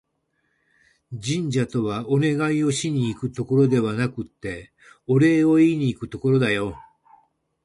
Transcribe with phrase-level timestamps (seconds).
[1.11, 4.71] 神社とは、お願いをしに行くところではなくて、
[5.05, 6.75] お礼を言いにいくところだよ